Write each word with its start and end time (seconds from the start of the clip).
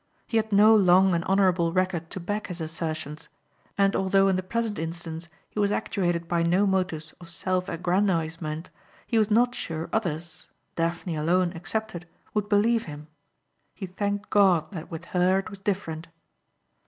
He 0.25 0.37
had 0.37 0.51
no 0.51 0.73
long 0.75 1.13
and 1.13 1.23
honorable 1.25 1.71
record 1.71 2.09
to 2.09 2.19
back 2.19 2.47
his 2.47 2.59
assertions; 2.59 3.29
and 3.77 3.95
although 3.95 4.29
in 4.29 4.35
the 4.35 4.41
present 4.41 4.79
instance 4.79 5.29
he 5.47 5.59
was 5.59 5.71
actuated 5.71 6.27
by 6.27 6.41
no 6.41 6.65
motives 6.65 7.13
of 7.21 7.29
self 7.29 7.69
aggrandizement 7.69 8.71
he 9.05 9.19
was 9.19 9.29
not 9.29 9.53
sure 9.53 9.89
others 9.93 10.47
Daphne 10.75 11.15
alone 11.15 11.51
excepted 11.53 12.07
would 12.33 12.49
believe 12.49 12.85
him. 12.85 13.09
He 13.75 13.85
thanked 13.85 14.31
God 14.31 14.71
that 14.71 14.89
with 14.89 15.05
her 15.05 15.37
it 15.37 15.51
was 15.51 15.59
different. 15.59 16.07